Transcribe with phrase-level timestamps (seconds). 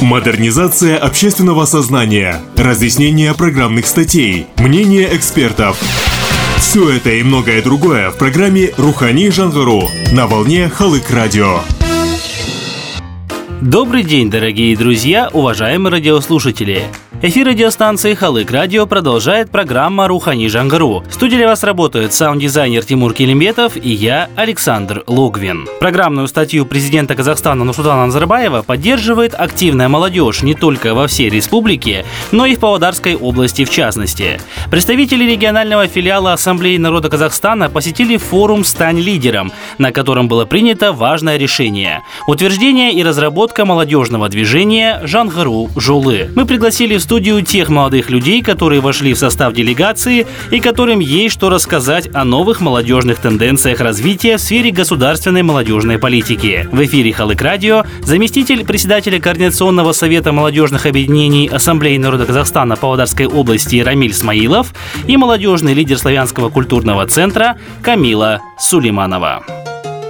[0.00, 5.78] Модернизация общественного сознания, разъяснение программных статей, мнение экспертов.
[6.56, 9.82] Все это и многое другое в программе «Рухани Жангару»
[10.12, 11.58] на волне Халык Радио.
[13.60, 16.84] Добрый день, дорогие друзья, уважаемые радиослушатели!
[17.22, 21.04] Эфир радиостанции Халык Радио продолжает программа Рухани Жангару.
[21.06, 25.68] В студии для вас работают саунд-дизайнер Тимур Килимбетов и я, Александр Логвин.
[25.80, 32.46] Программную статью президента Казахстана Нурсултана Назарбаева поддерживает активная молодежь не только во всей республике, но
[32.46, 34.40] и в Павлодарской области в частности.
[34.70, 41.36] Представители регионального филиала Ассамблеи народа Казахстана посетили форум «Стань лидером», на котором было принято важное
[41.36, 46.30] решение– утверждение и разработка молодежного движения «Жангару Жолы».
[46.34, 51.34] Мы пригласили в студию тех молодых людей, которые вошли в состав делегации и которым есть
[51.34, 56.68] что рассказать о новых молодежных тенденциях развития в сфере государственной молодежной политики.
[56.70, 63.80] В эфире Халык Радио заместитель председателя Координационного совета молодежных объединений Ассамблеи народа Казахстана Павлодарской области
[63.80, 64.72] Рамиль Смаилов
[65.08, 69.59] и молодежный лидер Славянского культурного центра Камила Сулейманова.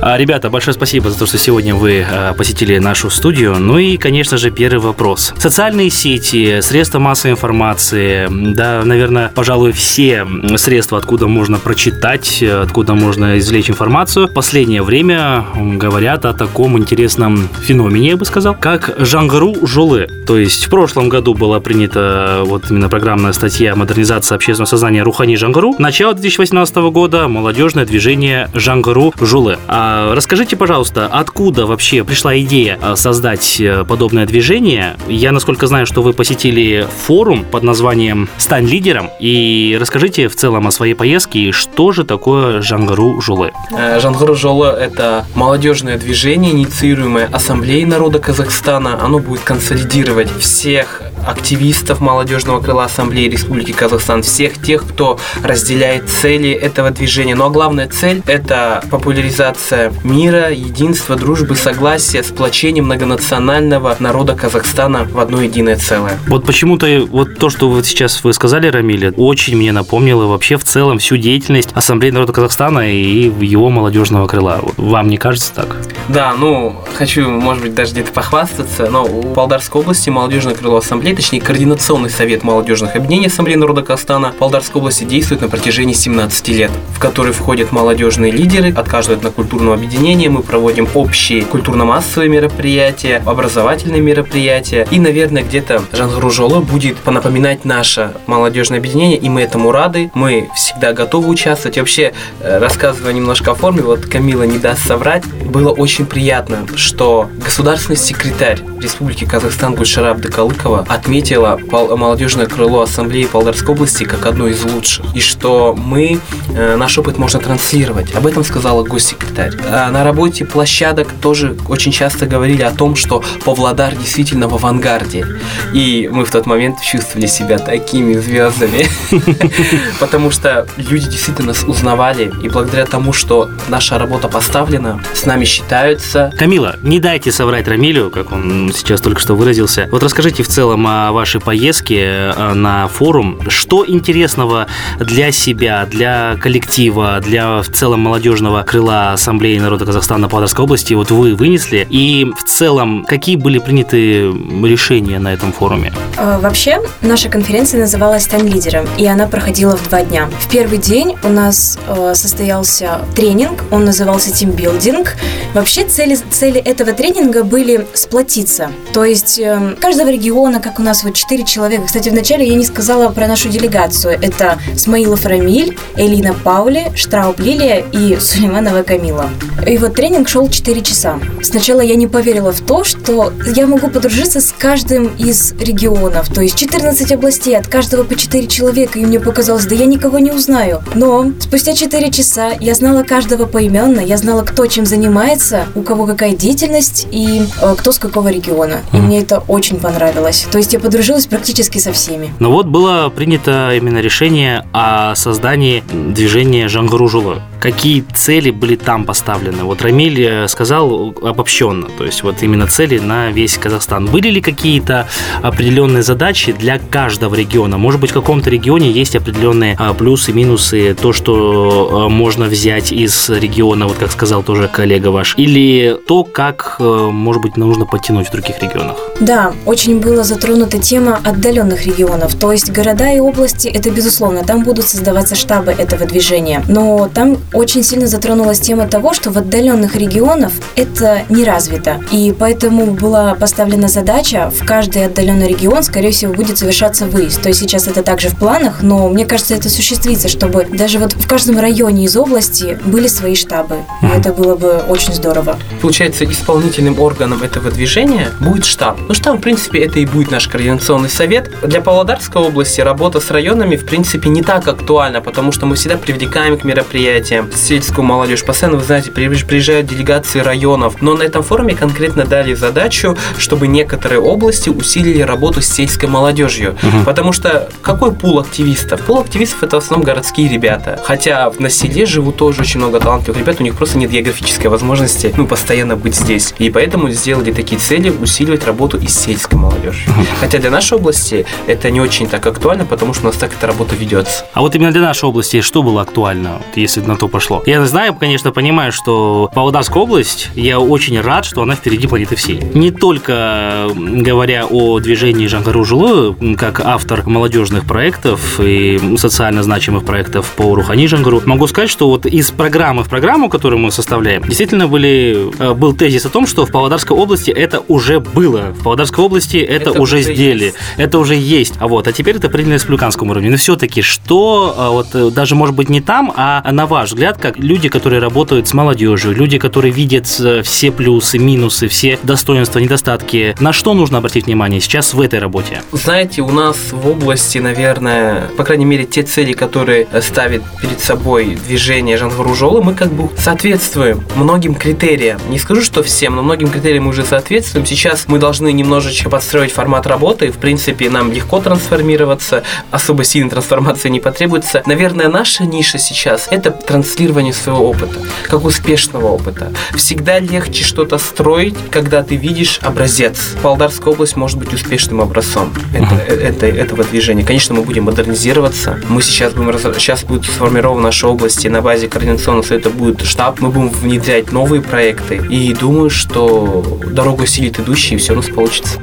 [0.00, 3.56] А, ребята, большое спасибо за то, что сегодня вы а, посетили нашу студию.
[3.58, 5.34] Ну и, конечно же, первый вопрос.
[5.38, 10.26] Социальные сети, средства массовой информации, да, наверное, пожалуй, все
[10.56, 17.48] средства, откуда можно прочитать, откуда можно извлечь информацию, в последнее время говорят о таком интересном
[17.60, 20.06] феномене, я бы сказал, как Жангру Жолы.
[20.26, 25.34] То есть в прошлом году была принята вот именно программная статья «Модернизация общественного сознания Рухани
[25.34, 25.74] Жангару».
[25.78, 29.58] Начало 2018 года молодежное движение Жангару Жулы.
[29.66, 34.96] А расскажите, пожалуйста, откуда вообще пришла идея э, создать э, подобное движение?
[35.08, 40.66] Я, насколько знаю, что вы посетили форум под названием «Стань лидером», и расскажите в целом
[40.66, 43.52] о своей поездке, что же такое Жангару Жулы?
[43.76, 48.98] Э, Жангару Жулы– это молодежное движение, инициируемое Ассамблеей народа Казахстана.
[49.02, 56.50] Оно будет консолидировать всех активистов молодежного крыла Ассамблеи Республики Казахстан, всех тех, кто разделяет цели
[56.50, 57.34] этого движения.
[57.34, 65.18] Ну а главная цель– это популяризация мира, единства, дружбы, согласия, сплочения многонационального народа Казахстана в
[65.18, 66.18] одно единое целое.
[66.26, 70.64] Вот почему-то вот то, что вы сейчас вы сказали, Рамиля, очень мне напомнило вообще в
[70.64, 74.60] целом всю деятельность Ассамблеи народа Казахстана и его молодежного крыла.
[74.76, 75.76] Вам не кажется так?
[76.08, 80.98] Да, ну, хочу, может быть, даже где-то похвастаться, но у Полдарской области молодежное крыло Ассамблеи
[80.98, 86.48] Ассамблеи, точнее Координационный совет молодежных объединений Ассамблеи народа Казахстана Полдарской области действует на протяжении 17
[86.48, 90.28] лет, в который входят молодежные лидеры от каждого этнокультурного объединения.
[90.28, 94.86] Мы проводим общие культурно-массовые мероприятия, образовательные мероприятия.
[94.90, 100.10] И, наверное, где-то Жангружола будет напоминать наше молодежное объединение, и мы этому рады.
[100.14, 101.78] Мы всегда готовы участвовать.
[101.78, 107.28] Вообще, э, рассказывая немножко о форме, вот Камила не даст соврать, было очень приятно, что
[107.44, 114.62] государственный секретарь Республики Казахстан Гульшара Абдыкалыкова отметила молодежное крыло Ассамблеи Павлодарской области как одно из
[114.62, 115.04] лучших.
[115.14, 116.20] И что мы,
[116.54, 118.14] э, наш опыт можно транслировать.
[118.14, 119.57] Об этом сказала госсекретарь.
[119.66, 125.26] А на работе площадок тоже очень часто говорили о том, что Павлодар действительно в авангарде.
[125.72, 128.86] И мы в тот момент чувствовали себя такими звездами.
[130.00, 132.32] Потому что люди действительно нас узнавали.
[132.42, 136.32] И благодаря тому, что наша работа поставлена, с нами считаются.
[136.38, 139.88] Камила, не дайте соврать Рамилю, как он сейчас только что выразился.
[139.90, 143.40] Вот расскажите в целом о вашей поездке э, на форум.
[143.48, 144.66] Что интересного
[144.98, 151.10] для себя, для коллектива, для в целом молодежного крыла Ассамблеи народа Казахстана Павлодарской области вот
[151.10, 151.86] вы вынесли?
[151.90, 154.30] И в целом, какие были приняты
[154.64, 155.92] решения на этом форуме?
[156.16, 160.28] Э, вообще, наша конференция называлась «Стань лидером», и она проходила в два дня.
[160.40, 165.16] В первый день у нас э, состоялся тренинг, он назывался «Тимбилдинг».
[165.54, 168.70] Вообще, цели, цели этого тренинга были сплотиться.
[168.92, 169.40] То есть,
[169.80, 171.86] каждого региона региона, как у нас вот четыре человека.
[171.86, 174.18] Кстати, вначале я не сказала про нашу делегацию.
[174.20, 179.30] Это Смаилов Рамиль, Элина Паули, Штрауб Лилия и Сулейманова Камила.
[179.66, 181.18] И вот тренинг шел 4 часа.
[181.42, 186.32] Сначала я не поверила в то, что я могу подружиться с каждым из регионов.
[186.32, 188.98] То есть 14 областей, от каждого по 4 человека.
[188.98, 190.80] И мне показалось, да я никого не узнаю.
[190.94, 196.06] Но спустя 4 часа я знала каждого поименно, я знала, кто чем занимается, у кого
[196.06, 198.80] какая деятельность и э, кто с какого региона.
[198.92, 200.46] И мне это очень понравилось.
[200.50, 202.32] То есть я подружилась практически со всеми.
[202.38, 207.42] Но вот было принято именно решение о создании движения Жангружулы.
[207.60, 209.64] Какие цели были там поставлены?
[209.64, 214.06] Вот Рамиль э, сказал обобщенно, то есть вот именно цели на весь Казахстан.
[214.06, 215.08] Были ли какие-то
[215.42, 217.78] определенные задачи для каждого региона?
[217.78, 222.92] Может быть, в каком-то регионе есть определенные а, плюсы, минусы, то, что а, можно взять
[222.92, 226.82] из региона, вот как сказал тоже коллега ваш, или то, как, э,
[227.12, 228.96] может быть, нужно подтянуть в других регионах?
[229.20, 234.62] Да, очень была затронута тема отдаленных регионов, то есть города и области, это безусловно, там
[234.62, 239.96] будут создаваться штабы этого движения, но там очень сильно затронулась тема того, что в отдаленных
[239.96, 246.32] регионах это не развито, и поэтому была поставлена задача в каждый отдаленный регион, скорее всего,
[246.32, 250.28] будет совершаться выезд, то есть сейчас это также в планах, но мне кажется, это осуществится,
[250.28, 254.82] чтобы даже вот в каждом районе из области были свои штабы, и это было бы
[254.88, 255.58] очень здорово.
[255.80, 258.98] Получается, исполнительным органом этого движения будет штаб.
[259.08, 261.50] Ну, штаб, в принципе, это и будет наш координационный совет.
[261.62, 265.96] Для Павлодарской области работа с районами, в принципе, не так актуальна, потому что мы всегда
[265.96, 268.44] привлекаем к мероприятиям сельскую молодежь.
[268.44, 271.00] Постоянно, вы знаете, приезжают делегации районов.
[271.00, 276.76] Но на этом форуме конкретно дали задачу, чтобы некоторые области усилили работу с сельской молодежью.
[276.82, 277.04] Угу.
[277.04, 279.00] Потому что какой пул активистов?
[279.02, 281.00] Пул активистов это в основном городские ребята.
[281.02, 285.32] Хотя на селе живут тоже очень много талантливых ребят, у них просто нет географической возможности
[285.36, 286.54] ну, постоянно быть здесь.
[286.58, 290.12] И поэтому сделали такие цели усиливать работу и с сельской молодежью.
[290.40, 293.66] Хотя для нашей области это не очень так актуально, потому что у нас так эта
[293.66, 294.44] работа ведется.
[294.52, 297.62] А вот именно для нашей области что было актуально, если на то пошло?
[297.66, 302.60] Я знаю, конечно, понимаю, что Павлодарская область, я очень рад, что она впереди планеты всей.
[302.74, 310.52] Не только говоря о движении Жангару Жилу, как автор молодежных проектов и социально значимых проектов
[310.56, 314.88] по Рухани Жангару, могу сказать, что вот из программы в программу, которую мы составляем, действительно
[314.88, 318.74] были, э, был тезис о том, что в Павлодарской области это уже было.
[318.78, 320.64] В Павлодарской области это, это уже сделали.
[320.64, 320.76] Есть.
[320.96, 321.74] Это уже есть.
[321.78, 323.50] А вот, а теперь это принято на республиканском уровне.
[323.50, 327.36] Но все-таки, что а, вот э, даже может быть не там, а на ваш взгляд,
[327.38, 332.78] как люди, которые работают с молодежью, люди, которые видят э, все плюсы, минусы, все достоинства,
[332.78, 335.82] недостатки, на что нужно обратить внимание сейчас в этой работе?
[335.90, 341.58] Знаете, у нас в области, наверное, по крайней мере, те цели, которые ставит перед собой
[341.66, 345.40] движение Жангаружола, мы как бы соответствуем многим критериям.
[345.50, 347.84] Не скажу, что всем, но многим критериям мы уже соответствуем.
[347.84, 350.52] Сейчас мы должны немножечко подстроить формат работы.
[350.52, 354.84] В принципе, нам легко трансформироваться, особо сильной трансформации не потребуется.
[354.86, 356.70] Наверное, наша ниша сейчас– это
[357.08, 359.72] транслирование своего опыта, как успешного опыта.
[359.94, 363.54] Всегда легче что-то строить, когда ты видишь образец.
[363.62, 367.44] Павлодарская область может быть успешным образцом это, это, этого движения.
[367.44, 369.00] Конечно, мы будем модернизироваться.
[369.08, 373.60] Мы сейчас будем сейчас будет сформирована наша область, и на базе координационного совета будет штаб.
[373.60, 375.40] Мы будем внедрять новые проекты.
[375.48, 378.98] И думаю, что дорогу силит идущий, и все у нас получится.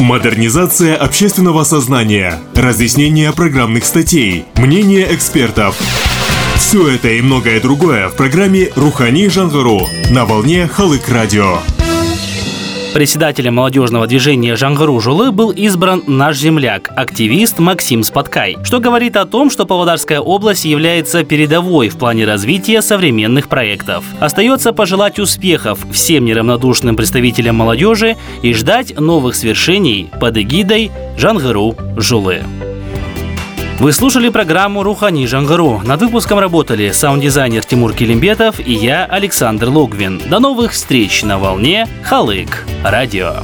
[0.00, 5.78] Модернизация общественного сознания, разъяснение программных статей, мнение экспертов.
[6.60, 11.58] Все это и многое другое в программе «Рухани Жангару» на волне Халык Радио.
[12.92, 19.24] Председателем молодежного движения Жангару Жулы был избран наш земляк, активист Максим Спаткай, что говорит о
[19.24, 24.04] том, что Павлодарская область является передовой в плане развития современных проектов.
[24.20, 32.42] Остается пожелать успехов всем неравнодушным представителям молодежи и ждать новых свершений под эгидой Жангару Жулы.
[33.80, 35.80] Вы слушали программу «Рухани Жангару».
[35.82, 40.20] Над выпуском работали саунд-дизайнер Тимур Килимбетов и я, Александр Логвин.
[40.28, 43.36] До новых встреч на волне Халык Радио.